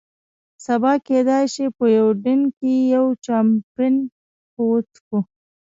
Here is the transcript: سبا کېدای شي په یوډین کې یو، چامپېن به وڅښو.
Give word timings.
سبا 0.65 0.93
کېدای 1.07 1.45
شي 1.53 1.65
په 1.77 1.85
یوډین 1.97 2.41
کې 2.57 2.71
یو، 2.93 3.05
چامپېن 3.25 3.95
به 4.51 4.61
وڅښو. 4.69 5.19